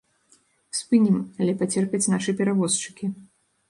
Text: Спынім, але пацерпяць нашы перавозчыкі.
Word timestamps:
Спынім, 0.79 1.21
але 1.43 1.57
пацерпяць 1.61 2.03
нашы 2.17 2.39
перавозчыкі. 2.43 3.17